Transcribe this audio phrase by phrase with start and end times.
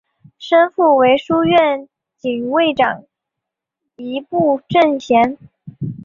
[0.39, 3.03] 生父为书院警卫长
[3.95, 5.37] 迹部正贤。